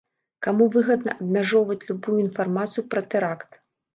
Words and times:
Каму 0.45 0.65
выгадна 0.75 1.11
абмяжоўваць 1.25 1.85
любую 1.89 2.17
інфармацыю 2.23 2.85
пра 2.95 3.03
тэракт? 3.15 3.51